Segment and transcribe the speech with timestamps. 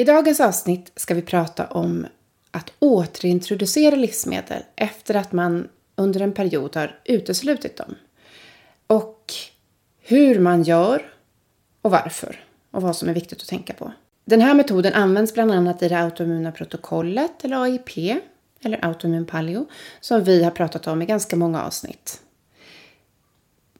[0.00, 2.06] I dagens avsnitt ska vi prata om
[2.50, 7.94] att återintroducera livsmedel efter att man under en period har uteslutit dem.
[8.86, 9.32] Och
[9.98, 11.12] hur man gör
[11.82, 13.92] och varför och vad som är viktigt att tänka på.
[14.24, 18.20] Den här metoden används bland annat i det autoimmuna protokollet eller AIP
[18.64, 19.66] eller autoimmun paleo
[20.00, 22.20] som vi har pratat om i ganska många avsnitt.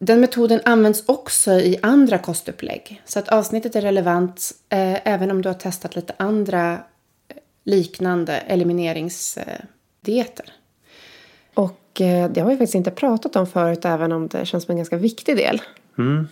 [0.03, 5.43] Den metoden används också i andra kostupplägg så att avsnittet är relevant eh, även om
[5.43, 6.79] du har testat lite andra eh,
[7.65, 10.53] liknande elimineringsdieter.
[11.55, 14.73] Och eh, det har vi faktiskt inte pratat om förut även om det känns som
[14.73, 15.63] en ganska viktig del.
[15.99, 16.29] Mm.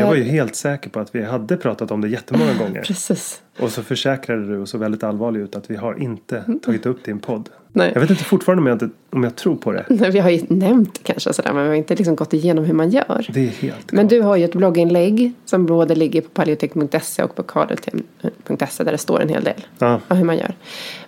[0.00, 2.82] Jag var ju helt säker på att vi hade pratat om det jättemånga gånger.
[2.82, 3.42] Precis.
[3.58, 7.04] Och så försäkrade du och så väldigt allvarlig ut att vi har inte tagit upp
[7.04, 7.48] din podd.
[7.72, 7.90] Nej.
[7.94, 9.84] Jag vet inte fortfarande om jag, inte, om jag tror på det.
[9.88, 12.74] Nej, Vi har ju nämnt kanske sådär men vi har inte liksom gått igenom hur
[12.74, 13.26] man gör.
[13.32, 14.10] Det är helt Men klart.
[14.10, 18.98] du har ju ett blogginlägg som både ligger på paleotek.se och på kardeltem.se där det
[18.98, 20.00] står en hel del Ja.
[20.08, 20.54] om hur man gör.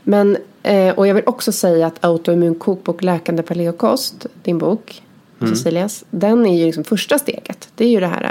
[0.02, 5.02] Men, eh, och jag vill också säga att autoimmun kokbok läkande paleokost, din bok,
[5.40, 5.55] Mm.
[5.56, 7.69] Cecilias, den är ju liksom första steget.
[7.75, 8.31] Det är ju det här eh,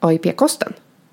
[0.00, 0.72] AIP-kosten.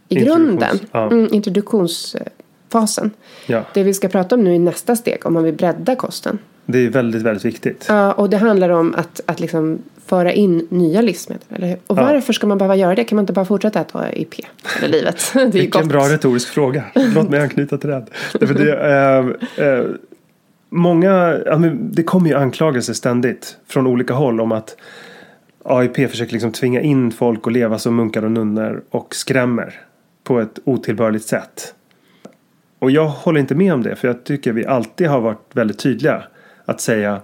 [0.09, 1.11] I grunden, ja.
[1.11, 3.11] mm, introduktionsfasen.
[3.47, 3.63] Ja.
[3.73, 6.37] Det vi ska prata om nu är nästa steg, om man vill bredda kosten.
[6.65, 7.85] Det är väldigt, väldigt viktigt.
[7.89, 11.43] Ja, och det handlar om att, att liksom föra in nya livsmedel.
[11.49, 11.77] Eller hur?
[11.87, 12.03] Och Ja.
[12.03, 13.03] varför ska man behöva göra det?
[13.03, 14.33] Kan man inte bara fortsätta äta AIP
[14.75, 15.23] hela livet?
[15.33, 15.89] Det är Vilken gott.
[15.91, 16.83] bra retorisk fråga.
[17.15, 18.05] Låt mig anknyta till den.
[18.39, 18.73] Därför det,
[19.57, 19.85] eh, eh,
[20.69, 21.27] många,
[21.73, 24.75] det kommer ju anklagelser ständigt från olika håll om att
[25.67, 29.81] AIP försöker liksom tvinga in folk att leva som munkar och nunnor och skrämmer
[30.23, 31.75] på ett otillbörligt sätt.
[32.79, 35.79] Och jag håller inte med om det för jag tycker vi alltid har varit väldigt
[35.79, 36.23] tydliga
[36.65, 37.21] att säga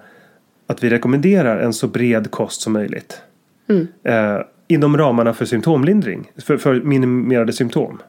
[0.67, 3.21] att vi rekommenderar en så bred kost som möjligt.
[4.03, 8.01] Eh, inom ramarna för symptomlindring, för, för minimerade symptom.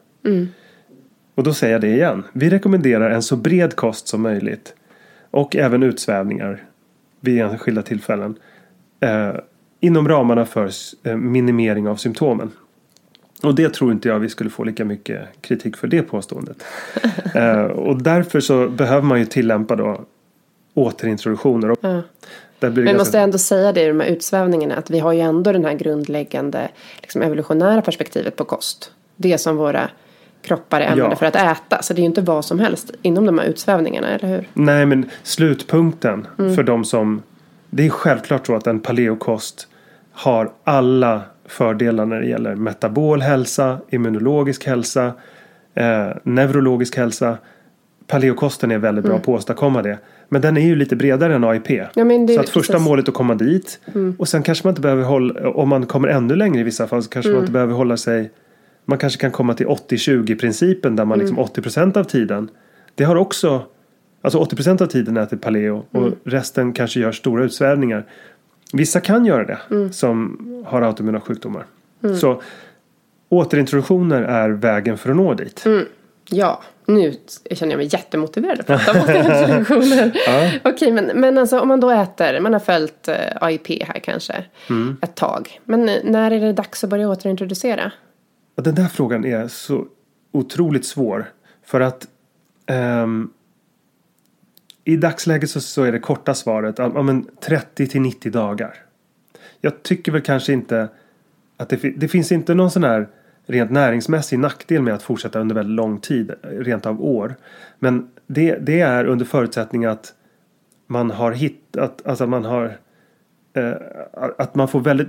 [1.35, 2.23] Och då säger jag det igen.
[2.33, 4.75] Vi rekommenderar en så bred kost som möjligt.
[5.31, 6.63] Och även utsvävningar
[7.19, 8.35] vid enskilda tillfällen.
[8.99, 9.35] Eh,
[9.83, 10.69] inom ramarna för
[11.03, 12.51] eh, minimering av symptomen.
[13.43, 16.63] Och det tror inte jag vi skulle få lika mycket kritik för det påståendet.
[17.35, 20.01] eh, och därför så behöver man ju tillämpa då
[20.73, 21.71] återintroduktioner.
[21.71, 24.99] Och det Men ganska- måste jag ändå säga det i de här utsvävningarna att vi
[24.99, 26.69] har ju ändå den här grundläggande
[27.01, 28.91] liksom, evolutionära perspektivet på kost.
[29.15, 29.89] Det som våra
[30.41, 31.15] kroppar använder Ja.
[31.15, 31.81] för att äta.
[31.81, 34.47] Så det är ju inte vad som helst inom de här utsvävningarna, eller hur?
[34.53, 37.21] Nej, men slutpunkten för de som...
[37.69, 39.67] Det är självklart så att en paleokost
[40.13, 45.11] har alla fördelar när det gäller metabol hälsa, immunologisk hälsa,
[45.73, 47.37] eh, neurologisk hälsa.
[48.07, 49.97] Paleokosten är väldigt bra på att åstadkomma det.
[50.29, 51.69] Men den är ju lite bredare än AIP.
[51.69, 52.05] Ja,
[52.35, 52.87] så att första precis.
[52.87, 53.79] målet är att komma dit.
[54.17, 57.03] Och sen kanske man inte behöver hålla, om man kommer ännu längre i vissa fall
[57.03, 58.31] så kanske man inte behöver hålla sig
[58.85, 62.49] man kanske kan komma till 80-20 principen där man liksom 80% av tiden.
[62.95, 63.63] Det har också,
[64.21, 68.05] alltså 80% av tiden äter paleo och resten kanske gör stora utsvävningar.
[68.73, 69.59] Vissa kan göra det
[69.93, 71.65] som har autoimmuna sjukdomar.
[72.21, 72.41] Så
[73.29, 75.63] återintroduktioner är vägen för att nå dit.
[76.29, 77.13] Ja, nu
[77.51, 80.61] känner jag mig jättemotiverad att prata om återintroduktioner.
[80.63, 84.45] Okej, men, men alltså om man då äter, man har följt eh, AIP här kanske
[85.01, 85.59] ett tag.
[85.65, 87.91] Men eh, när är det dags att börja återintroducera?
[88.55, 89.85] Den där frågan är så
[90.31, 91.25] otroligt svår.
[91.65, 92.07] För att
[92.65, 93.29] ehm,
[94.83, 98.75] i dagsläget så, så är det korta svaret ja, men 30 till 90 dagar.
[99.61, 100.87] Jag tycker väl kanske inte
[101.57, 103.07] att det, det finns inte någon sån här
[103.45, 107.35] rent näringsmässig nackdel med att fortsätta under väldigt lång tid, rent av år.
[107.79, 110.13] Men det, det är under förutsättning att
[110.87, 112.77] man har hittat, alltså att man har
[113.53, 113.73] eh,
[114.37, 115.07] att man får väldigt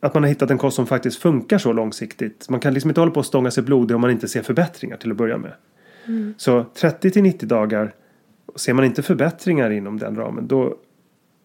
[0.00, 2.48] att man har hittat en kost som faktiskt funkar så långsiktigt.
[2.48, 4.96] Man kan liksom inte hålla på och stånga sig blodig om man inte ser förbättringar
[4.96, 5.52] till att börja med.
[6.36, 7.92] Så 30 till 90 dagar.
[8.58, 10.76] Ser man inte förbättringar inom den ramen då,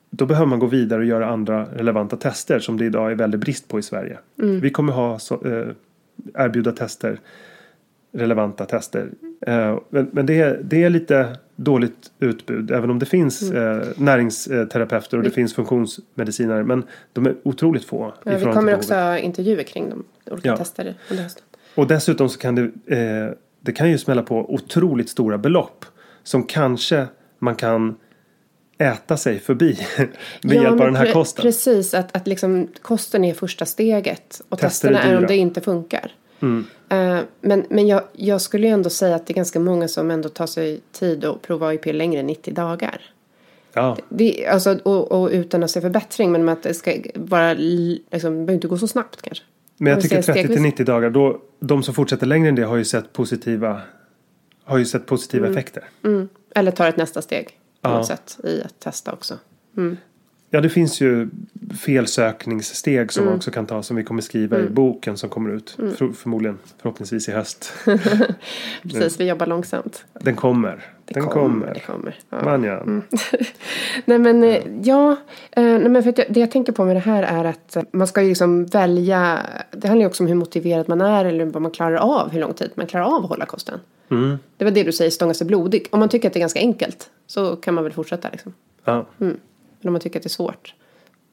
[0.10, 3.42] då behöver man gå vidare och göra andra relevanta tester som det idag är väldigt
[3.42, 4.18] brist på i Sverige.
[4.36, 5.68] Vi kommer ha så, eh,
[6.33, 7.19] erbjuda tester,
[8.12, 9.10] relevanta tester.
[9.48, 13.83] Eh, men men det, är, det är lite dåligt utbud även om det finns eh,
[13.98, 16.83] näringsterapeuter och det finns funktionsmedicinare men
[17.13, 18.13] de är otroligt få.
[18.24, 20.57] Ja, vi kommer också ha intervjuer kring de olika Ja.
[20.57, 21.44] tester under hösten.
[21.75, 22.62] Och dessutom så kan det,
[22.98, 25.85] eh, det kan ju smälla på otroligt stora belopp
[26.23, 27.07] som kanske
[27.39, 27.95] man kan
[28.77, 29.77] äta sig förbi
[30.42, 31.42] med hjälp av den här pre- kosten.
[31.44, 34.42] Precis, att, att liksom kosten är första steget.
[34.49, 35.27] Och Tester är testerna är om dyra.
[35.27, 36.11] det inte funkar.
[36.42, 36.65] Mm.
[36.89, 40.11] Eh, men men jag, jag skulle ju ändå säga att det är ganska många som
[40.11, 43.01] ändå tar sig tid att prova AIP längre än 90 dagar.
[43.73, 48.33] Ja, Det, alltså, och, och utan att se förbättring men att det ska vara, liksom,
[48.33, 49.44] behöver inte gå så snabbt kanske.
[49.77, 50.71] men jag Om tycker ser 30 till stegvis.
[50.73, 53.81] 90 dagar då de som fortsätter längre än det har ju sett positiva
[54.63, 55.83] har ju sett positiva effekter.
[56.03, 56.29] Mm.
[56.55, 57.45] Eller tar ett nästa steg
[57.81, 57.97] på Ja.
[57.97, 59.37] något sätt i att testa också.
[60.49, 61.29] Ja, det finns ju
[61.85, 63.31] felsökningssteg som Mm.
[63.31, 66.59] man också kan ta som vi kommer skriva i boken som kommer ut för, förmodligen
[66.81, 67.73] förhoppningsvis i höst.
[68.83, 70.05] Precis, vi jobbar långsamt.
[70.13, 70.93] Den kommer.
[71.06, 71.83] Det Den Det kommer.
[71.88, 72.16] kommer.
[72.30, 72.44] Ja.
[72.45, 72.83] Man ja.
[74.06, 75.12] Nej men eh, ja,
[75.52, 77.83] eh, nej, men för jag, det jag tänker på med det här är att eh,
[77.92, 79.40] man ska ju liksom välja,
[79.72, 82.40] det handlar ju också om hur motiverad man är eller vad man klarar av, hur
[82.40, 83.80] lång tid man klarar av att hålla kosten.
[84.12, 84.38] Mm.
[84.57, 85.88] Det var det du säger, stånga sig blodig.
[85.92, 88.54] Om man tycker att det är ganska enkelt så kan man väl fortsätta liksom.
[88.83, 89.06] ja.
[89.19, 89.38] Eller
[89.90, 90.74] om man tycker att det är svårt.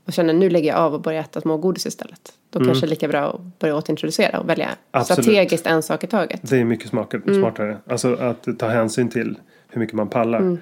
[0.07, 2.33] och känner nu lägger jag av och börjar äta smågodis istället.
[2.51, 4.77] Då kanske det är lika bra att börja återintroducera och välja Mm.
[4.91, 5.25] Absolut.
[5.25, 6.41] strategiskt en sak i taget.
[6.43, 7.23] Det är mycket smartare.
[7.27, 7.41] Mm.
[7.41, 7.77] smartare.
[7.87, 9.39] Alltså att ta hänsyn till
[9.71, 10.41] hur mycket man pallar.
[10.41, 10.59] Mm.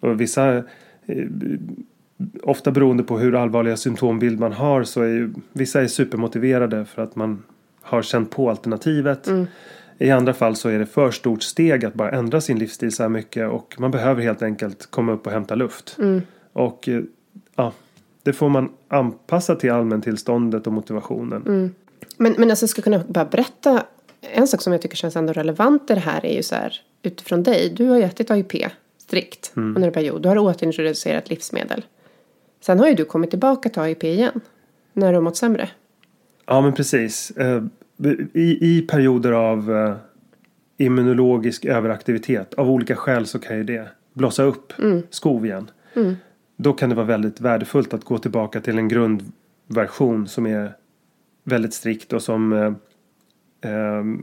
[0.00, 0.64] Och vissa, eh,
[2.42, 7.02] ofta beroende på hur allvarliga symptombild man har så är ju vissa är supermotiverade för
[7.02, 7.42] att man
[7.82, 9.26] har känt på alternativet.
[9.26, 9.46] Mm.
[9.98, 13.02] I andra fall så är det för stort steg att bara ändra sin livsstil så
[13.02, 15.96] här mycket och man behöver helt enkelt komma upp och hämta luft.
[15.98, 16.22] Mm.
[16.52, 17.02] Och eh,
[17.56, 17.72] ja,
[18.22, 21.42] det får man anpassa till allmäntillståndet och motivationen.
[21.46, 21.74] Mm.
[22.16, 23.82] Men, men alltså jag skulle kunna bara berätta
[24.20, 26.80] en sak som jag tycker känns ändå relevant i det här är ju så här
[27.02, 27.70] utifrån dig.
[27.70, 28.52] Du har ju ätit AIP
[28.98, 29.76] strikt Mm.
[29.76, 30.22] under en period.
[30.22, 31.84] Du har återintroducerat livsmedel.
[32.60, 34.40] Sen har ju du kommit tillbaka till AIP igen.
[34.92, 35.68] När du har mått sämre.
[36.46, 37.30] Ja men precis.
[37.30, 37.62] Eh,
[38.32, 39.96] I, i perioder av eh,
[40.78, 44.72] immunologisk överaktivitet av olika skäl så kan ju det blossa upp
[45.10, 45.70] skov igen.
[46.56, 50.72] Då kan det vara väldigt värdefullt att gå tillbaka till en grundversion som är
[51.44, 52.72] väldigt strikt och som eh,
[53.70, 54.22] ehm,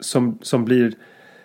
[0.00, 0.94] som, som blir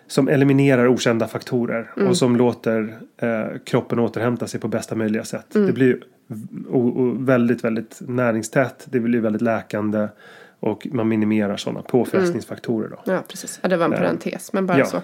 [0.08, 5.46] som eliminerar okända faktorer och som låter eh, kroppen återhämta sig på bästa möjliga sätt.
[5.50, 6.00] Det blir
[6.70, 8.86] o, o, väldigt, väldigt näringstätt.
[8.90, 10.08] Det blir väldigt läkande
[10.60, 12.90] och man minimerar sådana påfrestningsfaktorer.
[12.90, 13.12] Då.
[13.14, 13.60] Ja, precis.
[13.62, 14.54] Ja, det var en Eh, parentes.
[14.54, 14.86] Men bara ja.
[14.86, 15.02] så.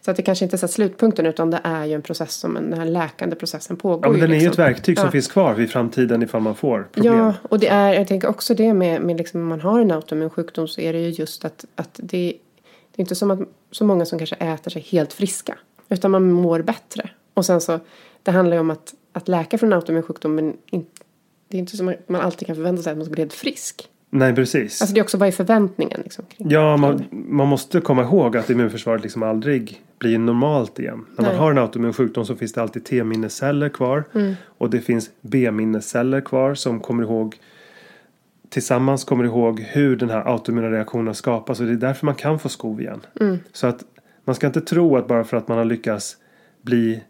[0.00, 2.72] Så att det kanske inte är slutpunkten utan det är ju en process som den
[2.72, 4.06] här läkande processen pågår.
[4.06, 4.52] Ja, men den är ju liksom.
[4.64, 5.10] ett verktyg som Ja.
[5.10, 7.16] finns kvar vid framtiden ifall man får problem.
[7.16, 9.90] Ja, och det är, jag tänker också det med, med liksom, om man har en
[9.90, 12.36] autoimmun sjukdom så är det ju just att, att det,
[12.96, 13.40] det är inte som att
[13.72, 15.58] så många som kanske äter sig helt friska.
[15.88, 17.10] Utan man mår bättre.
[17.34, 17.80] Och sen så,
[18.22, 21.02] det handlar ju om att, att läka från en autoimmun sjukdom men inte,
[21.48, 23.88] det är inte som man alltid kan förvänta sig att man ska bli helt frisk.
[24.10, 24.82] Nej, precis.
[24.82, 26.24] Alltså det är också, vad är förväntningen liksom?
[26.36, 31.06] Ja, man, man måste komma ihåg att immunförsvaret liksom aldrig blir normalt igen.
[31.16, 31.40] När man Nej.
[31.40, 34.04] har en autoimmun sjukdom så finns det alltid T-minnesceller kvar.
[34.14, 34.34] Mm.
[34.58, 37.36] Och det finns B-minnesceller kvar som kommer ihåg
[38.52, 41.60] tillsammans kommer ihåg hur den här autoimmuna reaktionen skapas.
[41.60, 43.00] Och det är därför man kan få skov igen.
[43.20, 43.38] Mm.
[43.52, 43.84] Så att
[44.24, 46.16] man ska inte tro att bara för att man har lyckats
[46.62, 47.02] bli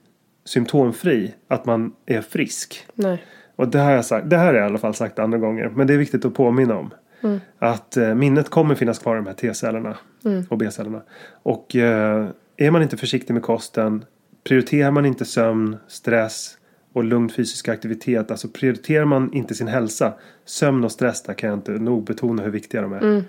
[0.45, 2.87] symptomfri att man är frisk.
[2.95, 3.25] Nej.
[3.57, 5.69] Och det, har jag sagt, det här har jag i alla fall sagt andra gånger.
[5.69, 6.91] Men det är viktigt att påminna om.
[7.59, 9.97] Att eh, minnet kommer finnas kvar i de här T-cellerna
[10.49, 11.03] och B-cellerna.
[11.43, 14.05] Och eh, är man inte försiktig med kosten.
[14.45, 16.59] Prioriterar man inte sömn, stress
[16.93, 18.31] och lugn fysisk aktivitet.
[18.31, 20.13] Alltså prioriterar man inte sin hälsa.
[20.45, 23.25] Sömn och stress, där kan jag inte nog betona hur viktiga de är.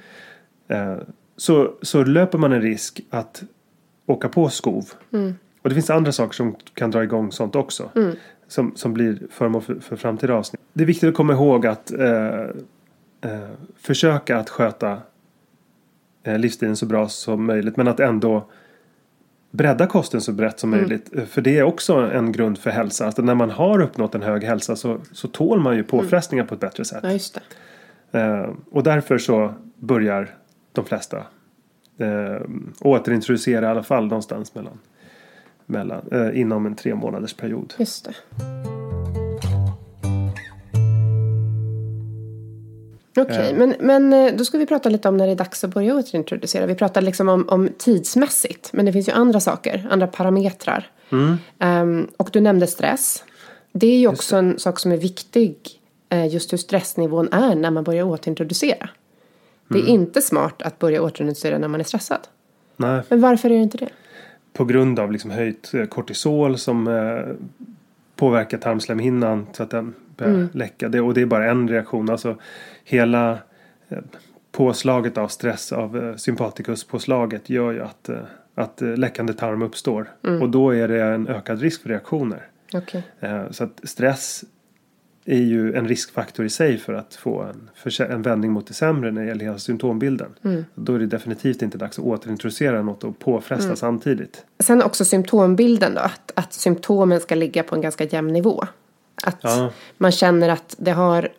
[0.67, 0.97] Eh,
[1.37, 3.43] så, så löper man en risk att
[4.05, 4.85] åka på skov.
[5.61, 7.89] Och det finns andra saker som kan dra igång sånt också.
[8.47, 10.61] Som, som blir föremål för, för framtida avsnitt.
[10.73, 12.41] Det är viktigt att komma ihåg att eh,
[13.21, 15.01] eh, försöka att sköta
[16.23, 17.77] eh, livsstilen så bra som möjligt.
[17.77, 18.45] Men att ändå
[19.53, 21.15] bredda kosten så brett som möjligt.
[21.15, 23.07] Eh, För det är också en grund för hälsa.
[23.07, 26.53] Att när man har uppnått en hög hälsa så, så tål man ju påfrestningar på
[26.53, 26.99] ett bättre sätt.
[27.03, 27.39] Ja, just
[28.11, 28.19] det.
[28.19, 30.35] Eh, och därför så börjar
[30.71, 31.17] de flesta
[31.97, 32.41] eh,
[32.79, 34.79] återintroducera i alla fall någonstans mellan,
[35.65, 37.73] mellan, eh, inom en tre månaders period.
[37.77, 38.13] Just det.
[43.17, 43.57] Okej, Eh.
[43.57, 45.95] men, men eh, då ska vi prata lite om när det är dags att börja
[45.95, 46.65] återintroducera.
[46.65, 50.87] Vi pratar liksom om, om tidsmässigt, men det finns ju andra saker, andra parametrar.
[51.11, 51.35] Mm.
[51.59, 53.23] Ehm, och du nämnde stress.
[53.71, 55.55] Det är ju också en sak som är viktig,
[56.09, 58.89] eh, just hur stressnivån är när man börjar återintroducera.
[59.67, 59.87] Det Mm.
[59.87, 62.19] är inte smart att börja återintroducera när man är stressad.
[62.77, 63.89] Nej, Men varför är det inte det?
[64.53, 66.87] på grund av liksom höjt kortisol som
[68.15, 70.89] påverkar tarmslemhinnan så att den börjar läcka.
[70.89, 72.09] Det, och det är bara en reaktion.
[72.09, 72.35] Alltså
[72.83, 73.37] hela
[73.89, 73.97] eh,
[74.51, 78.17] påslaget av stress av eh, sympatikuspåslaget gör ju att, eh,
[78.55, 80.11] att läckande tarm uppstår.
[80.41, 82.47] Och då är det en ökad risk för reaktioner.
[83.19, 84.43] Eh, Så att stress
[85.25, 87.69] är ju en riskfaktor i sig för att få en,
[88.11, 90.33] en vändning mot det sämre när det gäller hela symptombilden.
[90.75, 94.45] Då är det definitivt inte dags att återintroducera något och påfresta samtidigt.
[94.59, 98.63] Sen också symptombilden då, att, att symptomen ska ligga på en ganska jämn nivå.
[99.23, 99.69] Att Ja.
[99.97, 101.29] man känner att det har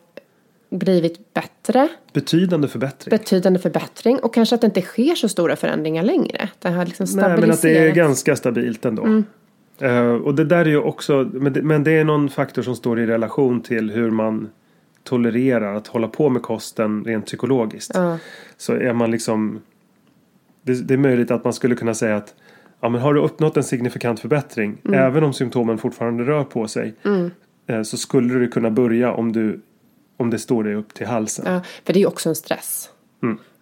[0.69, 3.09] blivit bättre, Betydande förbättring.
[3.17, 6.49] betydande förbättring och kanske att det inte sker så stora förändringar längre.
[6.59, 7.41] Det har liksom Nej, stabiliserats.
[7.41, 9.23] men att det är ganska stabilt ändå.
[9.79, 12.75] Eh, och det där är ju också, men det, men det är någon faktor som
[12.75, 14.49] står i relation till hur man
[15.03, 17.91] tolererar att hålla på med kosten rent psykologiskt.
[17.93, 18.17] Ja.
[18.57, 19.61] Så är man liksom,
[20.61, 22.33] det, det är möjligt att man skulle kunna säga att
[22.81, 26.93] ja, men har du uppnått en signifikant förbättring, även om symptomen fortfarande rör på sig,
[27.03, 27.27] eh,
[27.83, 29.61] så skulle du kunna börja om, du,
[30.17, 31.45] om det står dig upp till halsen.
[31.53, 32.89] Ja, för det är ju också en stress.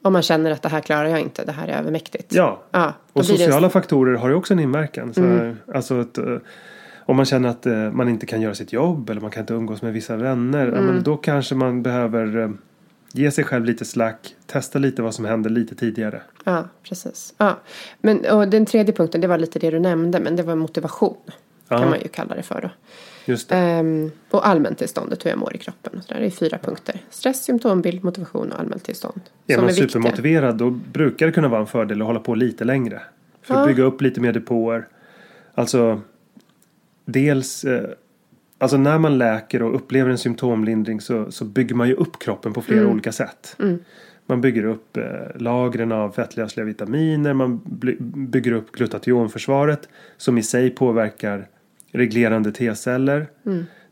[0.02, 2.34] Om man känner att det här klarar jag inte, det här är övermäktigt.
[2.34, 5.14] Ja, ja och det en- sociala faktorer har ju också en inverkan.
[5.14, 6.38] Så, Alltså att, eh,
[7.06, 9.54] om man känner att eh, man inte kan göra sitt jobb eller man kan inte
[9.54, 10.68] umgås med vissa vänner.
[10.68, 10.86] Ja, Mm.
[10.86, 12.50] men då kanske man behöver eh,
[13.14, 14.36] ge sig själv lite slack.
[14.46, 16.22] Testa lite vad som händer lite tidigare.
[16.44, 17.34] Ja, precis.
[17.38, 17.58] Ja.
[18.02, 21.18] Men, och den tredje punkten, det var lite det du nämnde, men det var motivation.
[21.68, 21.78] Ja.
[21.78, 22.70] Kan man ju kalla det för då.
[23.26, 23.52] Just.
[23.52, 25.94] Ehm, och allmäntillståndet, hur jag mår i kroppen.
[25.98, 26.20] Och så där.
[26.20, 27.02] Det är fyra punkter.
[27.10, 29.22] Stress, symptombild, motivation och allmäntillstånd.
[29.48, 29.88] är man är viktiga.
[29.88, 33.02] supermotiverad då brukar det kunna vara en fördel att hålla på lite längre.
[33.42, 33.66] För att Ja.
[33.68, 34.88] bygga upp lite mer depåer.
[35.54, 36.02] Alltså
[37.06, 37.90] dels eh,
[38.58, 42.54] Alltså när man läker och upplever en symptomlindring så, så bygger man ju upp kroppen
[42.54, 42.92] på flera Mm.
[42.94, 43.58] olika sätt.
[44.26, 45.04] Man bygger upp eh,
[45.36, 47.34] lagren av fettlösliga vitaminer.
[47.34, 47.62] Man
[48.30, 51.48] bygger upp glutationförsvaret som i sig påverkar
[51.94, 53.28] reglerande T-celler.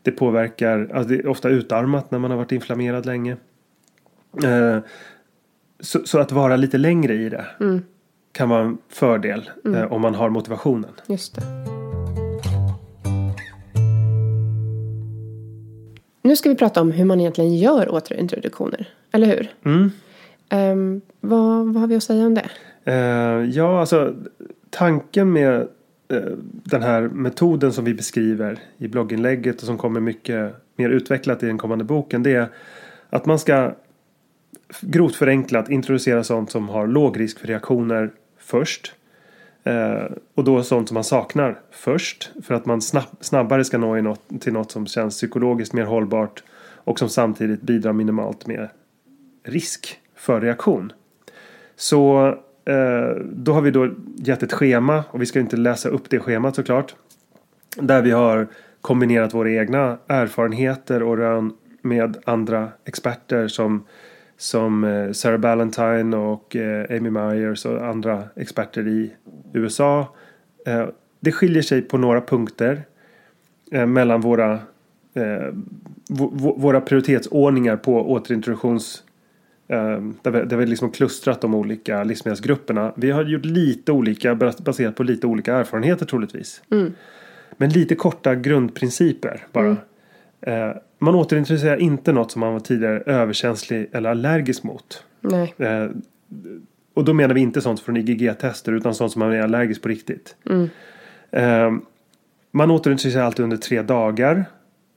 [0.02, 3.36] Det påverkar, alltså det är ofta utarmat när man har varit inflammerad länge.
[4.44, 4.78] Eh,
[5.80, 7.46] så, så att vara lite längre i det
[8.32, 10.90] kan vara en fördel eh, om man har motivationen.
[11.06, 11.42] Just det.
[16.22, 18.88] Nu ska vi prata om hur man egentligen gör återintroduktioner.
[19.12, 19.50] Eller hur?
[19.64, 19.90] Mm.
[20.48, 22.50] Ehm, vad, vad har vi att säga om det?
[22.84, 24.14] Eh, ja, alltså
[24.70, 25.68] tanken med
[26.12, 31.42] Eh, den här metoden som vi beskriver i blogginlägget och som kommer mycket mer utvecklat
[31.42, 32.22] i den kommande boken.
[32.22, 32.48] Det är
[33.10, 33.74] att man ska
[34.80, 38.94] grovt förenklat introducera sånt som har låg risk för reaktioner först.
[39.64, 40.04] Eh,
[40.34, 42.32] och då sånt som man saknar först.
[42.42, 45.84] För att man snabb, snabbare ska nå i något, till något som känns psykologiskt mer
[45.84, 46.42] hållbart.
[46.84, 48.68] Och som samtidigt bidrar minimalt med
[49.44, 50.92] risk för reaktion.
[51.76, 56.10] Så Eh, då har vi då gett ett schema och vi ska inte läsa upp
[56.10, 56.94] det schemat såklart.
[57.76, 58.46] Där vi har
[58.80, 61.52] kombinerat våra egna erfarenheter och rön
[61.82, 63.84] med andra experter som,
[64.36, 69.12] som eh, Sarah Ballantyne och eh, Amy Myers och andra experter i
[69.52, 70.14] USA.
[71.20, 72.82] Det skiljer sig på några punkter
[73.86, 74.58] mellan våra,
[76.56, 79.02] våra prioritetsordningar på återintroduktions
[80.22, 82.92] där vi, där vi liksom klustrat de olika livsmedelsgrupperna.
[82.96, 86.62] Vi har gjort lite olika bas- baserat på lite olika erfarenheter troligtvis.
[87.56, 89.76] Men lite korta grundprinciper bara.
[90.40, 95.04] Eh, man återintroducerar inte något som man var tidigare överkänslig eller allergisk mot.
[95.20, 95.54] Nej.
[95.58, 95.88] Eh,
[96.94, 99.88] och då menar vi inte sånt från IgG-tester utan sånt som man är allergisk på
[99.88, 100.36] riktigt.
[101.30, 101.70] Eh,
[102.50, 104.44] man återintroducerar alltid under tre dagar.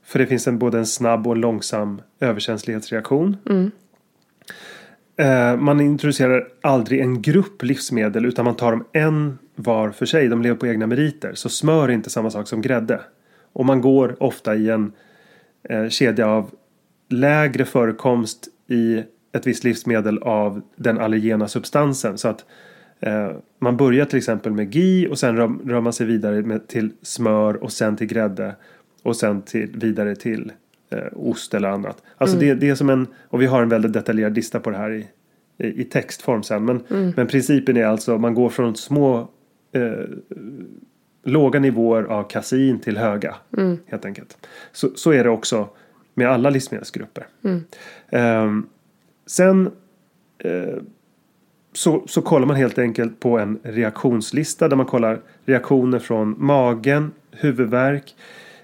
[0.05, 3.37] För det finns en, både en snabb och en långsam överkänslighetsreaktion.
[3.49, 3.65] Eh,
[5.17, 10.27] Eh, man introducerar aldrig en grupp livsmedel utan man tar dem en var för sig.
[10.27, 11.33] De lever på egna meriter.
[11.33, 13.01] Så smör är inte samma sak som grädde.
[13.53, 14.91] Och man går ofta i en
[15.69, 16.51] eh, kedja av
[17.09, 19.03] lägre förekomst i
[19.33, 22.17] ett visst livsmedel av den allergena substansen.
[22.17, 22.45] Så att
[22.99, 26.67] eh, man börjar till exempel med GI och sen rör, rör man sig vidare med,
[26.67, 28.55] till smör och sen till grädde.
[29.03, 30.51] Och sen till, vidare till
[31.13, 32.03] ost eller annat.
[32.17, 34.77] Alltså det, det är som en, och vi har en väldigt detaljerad lista på det
[34.77, 35.07] här i,
[35.57, 36.65] i, i textform sen.
[36.65, 36.83] Men,
[37.15, 39.29] men principen är alltså man går från små
[39.71, 40.05] eh,
[41.23, 43.35] låga nivåer av kasein till höga.
[43.85, 44.47] Helt enkelt.
[44.71, 45.69] Så, så är det också
[46.13, 47.27] med alla livsmedelsgrupper.
[48.09, 48.67] Ehm,
[49.25, 49.71] sen
[50.37, 50.77] eh,
[51.73, 57.11] så, så kollar man helt enkelt på en reaktionslista där man kollar reaktioner från magen,
[57.31, 58.15] huvudvärk.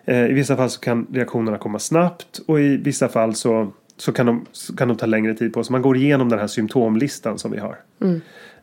[0.05, 4.11] Eh, I vissa fall så kan reaktionerna komma snabbt och i vissa fall så, så,
[4.11, 5.71] kan, de, så kan de ta längre tid på sig.
[5.71, 7.77] Man går igenom den här symptomlistan som vi har.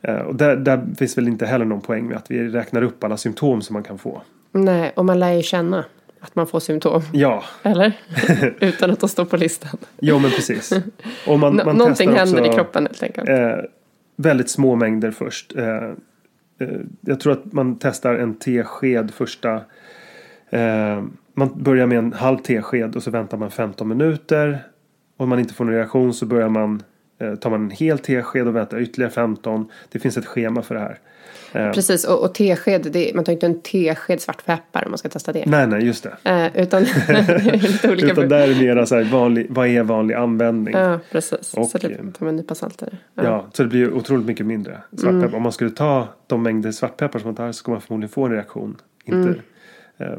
[0.02, 3.04] Eh, och där, där finns väl inte heller någon poäng med att vi räknar upp
[3.04, 4.22] alla symptom som man kan få.
[4.52, 5.84] Nej, och man lär ju känna
[6.20, 7.02] att man får symptom.
[7.12, 7.92] Ja, Eller?
[8.60, 9.78] Utan att de står på listan.
[10.00, 10.72] jo men precis.
[11.26, 13.28] Och man, Nå- man någonting händer också, i kroppen helt enkelt.
[13.28, 13.56] Eh,
[14.16, 15.56] väldigt små mängder först.
[15.56, 16.68] Eh, eh,
[17.00, 19.60] jag tror att man testar en tesked första.
[21.38, 24.62] Man börjar med en halv tesked och så väntar man 15 minuter.
[25.16, 26.82] Om man inte får någon reaktion så börjar man
[27.20, 29.70] eh, tar man en hel tesked och väntar ytterligare 15.
[29.88, 30.98] Det finns ett schema för det här.
[31.52, 35.08] Eh, Precis, och, och tesked, det, man tar inte en tesked svartpeppar om man ska
[35.08, 35.46] testa det.
[35.46, 36.30] nej, nej, just det.
[36.30, 38.12] Eh, utan är lite olika.
[38.12, 40.74] Utan där är mera så här vanlig, vad är vanlig användning?
[40.74, 41.54] Ja, precis.
[41.54, 43.22] Och, så det eh, tar man en nypa salt i det.
[43.22, 43.46] Ja.
[43.52, 45.36] så det blir otroligt mycket mindre svartpeppar.
[45.36, 48.24] Om man skulle ta de mängder svartpeppar som man tar så skulle man förmodligen få
[48.24, 48.76] en reaktion.
[49.04, 49.34] Inte,
[49.98, 50.18] eh,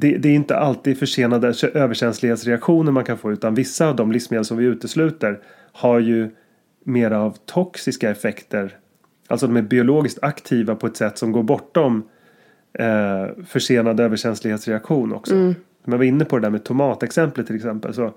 [0.00, 4.12] det, det är inte alltid försenade kä- överkänslighetsreaktioner man kan få utan vissa av de
[4.12, 5.40] livsmedel som vi utesluter
[5.72, 6.30] har ju
[6.84, 8.76] mer av toxiska effekter.
[9.28, 12.08] Alltså de är biologiskt aktiva på ett sätt som går bortom
[12.72, 15.34] eh, försenad överkänslighetsreaktion också.
[15.84, 17.94] Om jag var inne på det där med tomatexemplet till exempel.
[17.94, 18.14] Så,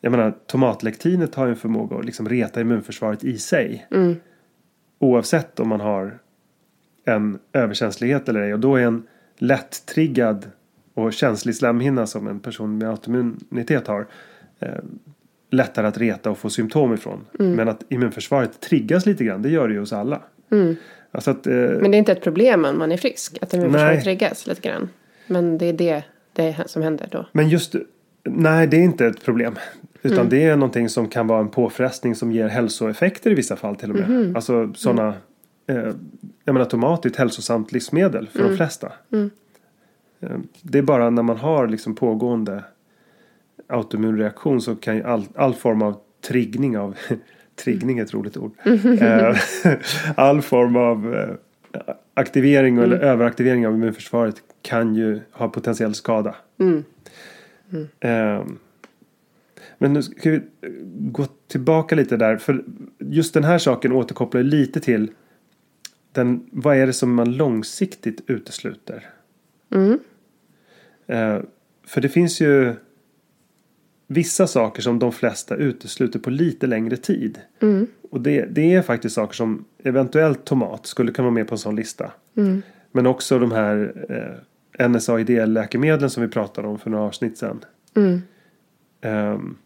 [0.00, 3.86] jag menar, tomatlektinet har ju en förmåga att liksom reta immunförsvaret i sig.
[4.98, 6.18] Oavsett om man har
[7.04, 8.54] en överkänslighet eller ej.
[8.54, 9.02] Och då är en
[9.38, 10.50] lätt-triggad
[10.94, 14.06] och känslig slemhinna som en person med autoimmunitet har
[14.60, 14.68] eh,
[15.50, 17.20] lättare att reta och få symptom ifrån.
[17.40, 17.52] Mm.
[17.52, 20.20] Men att immunförsvaret triggas lite grann, det gör det ju hos alla.
[21.10, 23.94] Alltså att, eh, Men det är inte ett problem om man är frisk, att immunförsvaret
[23.94, 24.02] Nej.
[24.04, 24.88] triggas lite grann.
[25.26, 27.26] Men det är det, det som händer då.
[27.32, 27.74] Men just,
[28.24, 29.54] nej det är inte ett problem.
[30.02, 30.28] Utan Mm.
[30.30, 33.90] det är någonting som kan vara en påfrestning som ger hälsoeffekter i vissa fall till
[33.90, 34.10] och med.
[34.10, 34.36] Mhm.
[34.36, 35.14] Alltså sådana,
[35.66, 35.86] Mm.
[35.86, 35.94] eh,
[36.44, 38.50] jag menar tomat är ett hälsosamt livsmedel för Mm.
[38.50, 38.92] de flesta.
[40.22, 42.64] Eh, det är bara när man har liksom pågående
[43.66, 45.96] autoimmunreaktion så kan ju all, all form av
[46.28, 46.96] triggning av
[47.64, 48.52] triggning är ett roligt ord.
[49.00, 49.36] Eh,
[50.14, 56.34] all form av eh, aktivering eller överaktivering av immunförsvaret kan ju ha potentiell skada.
[58.00, 58.44] Eh,
[59.78, 60.40] men nu ska vi
[60.96, 62.36] gå tillbaka lite där.
[62.36, 62.64] För
[62.98, 65.10] just den här saken återkopplar lite till
[66.12, 69.06] den, vad är det som man långsiktigt utesluter?
[69.74, 69.94] Eh,
[71.86, 72.74] för det finns ju
[74.06, 77.40] vissa saker som de flesta utesluter på lite längre tid.
[78.10, 81.58] Och det, det är faktiskt saker som eventuellt tomat skulle kunna vara med på en
[81.58, 82.12] sån lista.
[82.92, 83.92] Men också de här
[84.78, 87.64] eh, NSAID-läkemedlen som vi pratade om för några avsnitt sedan.
[89.02, 89.56] Um,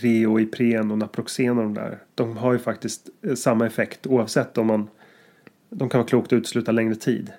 [0.00, 1.98] Treo, Ipren och Naproxen och de där.
[2.14, 4.88] De har ju faktiskt eh, samma effekt oavsett om man
[5.70, 7.32] de kan vara klokt att utesluta längre tid.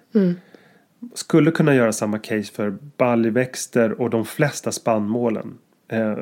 [1.13, 5.57] Skulle kunna göra samma case för baljväxter och de flesta spannmålen.
[5.87, 6.17] Eh,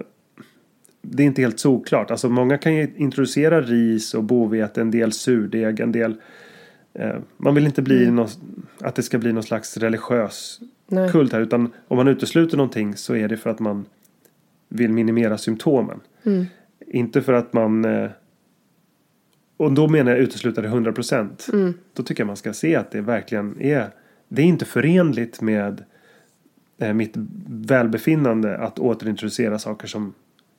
[1.02, 2.12] det är inte helt såklart.
[2.12, 6.16] Alltså många kan ju introducera ris och bovete, en del surdeg, en del
[6.94, 8.28] eh, man vill inte bli någon,
[8.80, 11.12] att det ska bli någon slags religiös Nej.
[11.12, 11.42] kult här.
[11.42, 13.86] Utan om man utesluter någonting så är det för att man
[14.70, 16.00] vill minimera symptomen.
[16.88, 18.10] Inte för att man eh,
[19.58, 21.48] och då menar jag utesluta det 100 procent.
[21.94, 23.90] Då tycker jag man ska se att det verkligen är
[24.28, 25.84] det är inte förenligt med
[26.78, 27.14] eh, mitt
[27.48, 30.14] välbefinnande att återintroducera saker som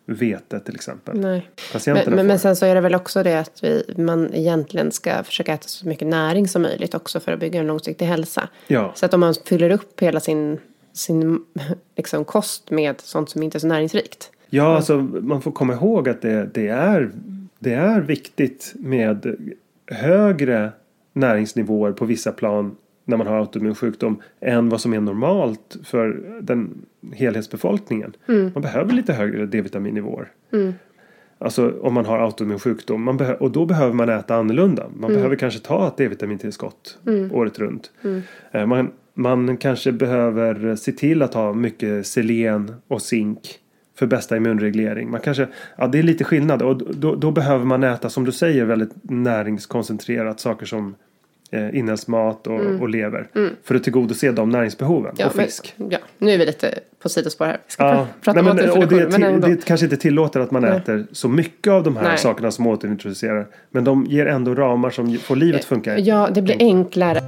[0.06, 1.20] vete till exempel.
[1.20, 1.50] Nej.
[1.86, 5.54] Men, men, sen så är det väl också det att vi, man egentligen ska försöka
[5.54, 8.48] äta så mycket näring som möjligt också för att bygga en långsiktig hälsa.
[8.66, 8.92] Ja.
[8.94, 10.58] Så att om man fyller upp hela sin,
[10.92, 11.44] sin
[11.96, 14.30] liksom, kost med sånt som inte är så näringsrikt.
[14.50, 17.10] Ja, alltså man får komma ihåg att det, det, är,
[17.58, 19.36] det är viktigt med
[19.86, 20.72] högre
[21.12, 22.76] näringsnivåer på vissa plan
[23.08, 26.70] när man har autoimmun sjukdom än vad som är normalt för den
[27.12, 28.12] helhetsbefolkningen.
[28.54, 30.28] Man behöver lite högre D-vitaminnivåer.
[31.38, 33.02] Alltså om man har autoimmun sjukdom.
[33.02, 34.86] Man och då behöver man äta annorlunda.
[34.96, 36.98] Man behöver kanske ta ett D-vitamintillskott
[37.32, 37.90] året runt.
[38.52, 43.40] Eh, Man, man kanske behöver se till att ha mycket selen och zink
[43.98, 45.10] för bästa immunreglering.
[45.10, 48.32] Man kanske, ja det är lite skillnad och då, då behöver man äta som du
[48.32, 50.40] säger väldigt näringskoncentrerat.
[50.40, 50.94] Saker som
[51.50, 53.28] eh, inälvsmat och, och lever.
[53.62, 55.74] För att tillgodose de näringsbehoven och fisk.
[55.76, 57.58] Men, ja, nu är vi lite på sidospår här.
[57.66, 59.96] Vi ska Ja, pra- prata nej, om men, och återintroduktion, det, men det kanske inte
[59.96, 60.76] tillåter att man Nej.
[60.76, 62.18] äter så mycket av de här Nej.
[62.18, 63.46] sakerna som återintroducerar.
[63.70, 65.98] Men de ger ändå ramar som får livet att funka.
[65.98, 67.20] Ja, det blir enklare.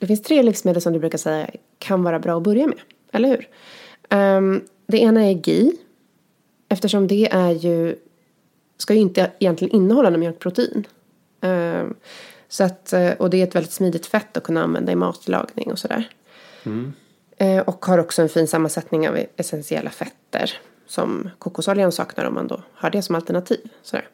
[0.00, 1.46] Det finns tre livsmedel som du brukar säga
[1.78, 2.78] kan vara bra att börja med.
[3.12, 3.48] Eller hur?
[4.08, 5.72] Ehm, det ena är GI.
[6.68, 7.96] Eftersom det är ju
[8.78, 10.86] ska ju inte egentligen innehålla någon mjölkprotein.
[11.40, 11.94] Ehm,
[12.48, 15.72] så att, eh, och det är ett väldigt smidigt fett att kunna använda i matlagning
[15.72, 16.08] och sådär.
[17.36, 20.52] Eh, och har också en fin sammansättning av essentiella fetter.
[20.86, 23.70] Som kokosoljan saknar om man då har det som alternativ.
[23.82, 24.08] Sådär.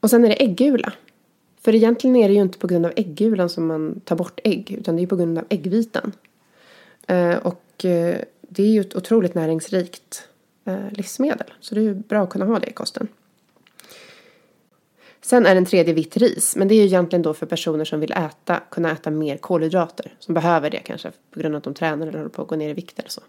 [0.00, 0.92] Och sen är det äggula.
[1.60, 4.70] För egentligen är det ju inte på grund av äggulan som man tar bort ägg.
[4.70, 6.12] Utan det är på grund av äggvitan.
[7.06, 7.64] Eh, och
[8.48, 10.28] det är ju ett otroligt näringsrikt
[10.90, 11.52] livsmedel.
[11.60, 13.08] Så det är ju bra att kunna ha det i kosten.
[15.20, 16.56] Sen är den tredje vitt ris.
[16.56, 20.12] Men det är ju egentligen då för personer som vill äta, kunna äta mer kolhydrater.
[20.18, 22.56] Som behöver det kanske på grund av att de tränar eller håller på att gå
[22.56, 23.20] ner i vikt eller så.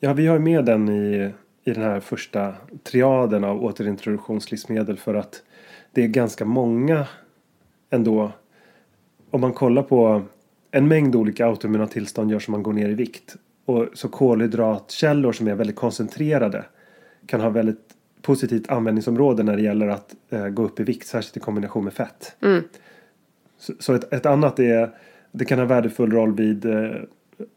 [0.00, 1.32] Ja, vi har med den i,
[1.64, 5.42] i den här första triaden av återintroduktionslivsmedel för att
[5.92, 7.06] det är ganska många
[7.90, 8.32] ändå.
[9.30, 10.22] Om man kollar på
[10.70, 13.36] en mängd olika autoimmuna tillstånd gör som man går ner i vikt.
[13.64, 16.64] Och så kolhydratkällor som är väldigt koncentrerade
[17.26, 17.83] kan ha väldigt
[18.24, 21.92] positivt användningsområde när det gäller att eh, gå upp i vikt, särskilt i kombination med
[21.92, 22.36] fett.
[23.58, 24.90] Så, så ett, ett annat är,
[25.32, 26.96] det kan ha värdefull roll vid eh,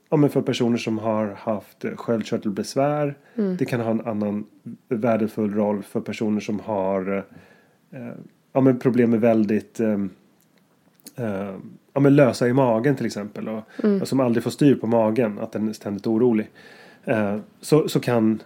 [0.10, 3.16] ja, men för personer som har haft eh, sköldkörtelbesvär.
[3.58, 4.46] Det kan ha en annan
[4.90, 7.26] värdefull roll för personer som har
[7.92, 8.10] eh,
[8.54, 10.00] ja, men problem med väldigt eh,
[11.16, 11.56] eh,
[11.94, 13.50] ja, men lösa i magen till exempel.
[13.50, 13.64] Och,
[14.02, 16.50] och som aldrig får styr på magen, att den är ständigt orolig.
[17.04, 18.44] Eh, så, så kan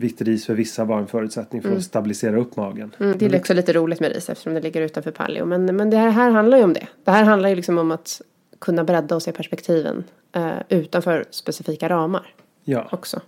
[0.00, 2.94] vitt ris för vissa var en förutsättning för att stabilisera upp magen.
[3.00, 5.44] Mm, det är också lite roligt med ris eftersom det ligger utanför paleo.
[5.44, 6.86] Men, men det här, här handlar ju om det.
[7.04, 8.22] Det här handlar ju liksom om att
[8.58, 12.34] kunna bredda och se perspektiven eh, utanför specifika ramar
[12.64, 13.20] Ja, också.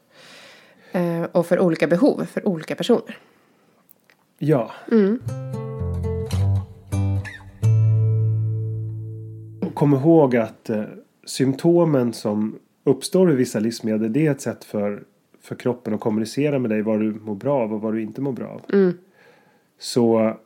[0.92, 3.18] Eh, och för olika behov för olika personer.
[4.38, 4.70] ja.
[9.60, 10.82] Och Kom ihåg att eh,
[11.26, 15.02] symptomen som uppstår i vissa livsmedel det är ett sätt för,
[15.42, 18.20] för kroppen att kommunicera med dig vad du mår bra av och vad du inte
[18.20, 18.62] mår bra av.
[19.78, 20.36] Så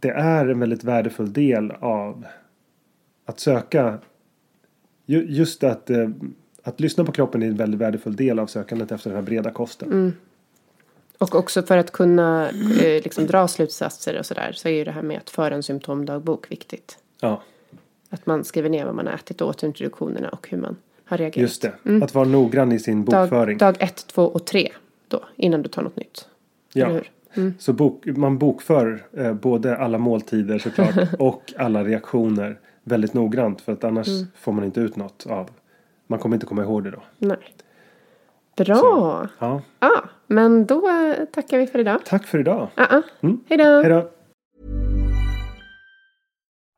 [0.00, 2.26] det är en väldigt värdefull del av
[3.24, 3.98] att söka
[5.06, 6.08] ju- just att, eh,
[6.62, 9.50] att lyssna på kroppen är en väldigt värdefull del av sökandet efter den här breda
[9.50, 9.90] kosten.
[11.18, 14.90] Och också för att kunna eh, liksom dra slutsatser och sådär så är ju det
[14.90, 16.98] här med att föra en symptomdagbok viktigt.
[17.20, 17.42] Ja,
[18.10, 21.36] Att man skriver ner vad man har ätit åt introduktionerna och hur man har reagerat.
[21.36, 22.02] just det.
[22.02, 23.58] Att vara noggrann i sin bokföring.
[23.58, 24.72] Dag, dag ett, två och tre
[25.08, 26.28] då, innan du tar något nytt.
[26.72, 26.88] Ja.
[26.88, 27.54] Hur?
[27.58, 33.72] Så bok, man bokför eh, både alla måltider såklart och alla reaktioner väldigt noggrant för
[33.72, 35.50] att annars får man inte ut något av.
[36.06, 37.02] Man kommer inte komma ihåg det då.
[37.18, 37.54] Nej.
[38.56, 39.28] Bra!
[39.38, 39.62] Ja.
[39.80, 42.00] Ja, men då eh, tackar vi för idag.
[42.04, 42.68] Tack för idag.
[42.74, 43.02] Ah, ah.
[43.20, 43.40] Mm.
[43.48, 44.10] Hej då!